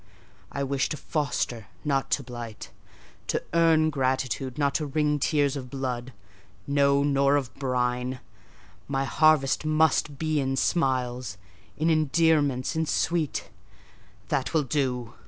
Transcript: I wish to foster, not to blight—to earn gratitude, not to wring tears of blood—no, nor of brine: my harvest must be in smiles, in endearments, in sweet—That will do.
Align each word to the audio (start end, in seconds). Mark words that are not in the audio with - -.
I 0.51 0.63
wish 0.63 0.89
to 0.89 0.97
foster, 0.97 1.67
not 1.85 2.09
to 2.17 2.23
blight—to 2.23 3.43
earn 3.53 3.91
gratitude, 3.91 4.57
not 4.57 4.73
to 4.81 4.87
wring 4.87 5.19
tears 5.19 5.55
of 5.55 5.69
blood—no, 5.69 7.03
nor 7.03 7.35
of 7.35 7.53
brine: 7.53 8.19
my 8.87 9.05
harvest 9.05 9.63
must 9.63 10.17
be 10.17 10.39
in 10.39 10.55
smiles, 10.55 11.37
in 11.77 11.91
endearments, 11.91 12.75
in 12.75 12.87
sweet—That 12.87 14.55
will 14.55 14.63
do. 14.63 15.13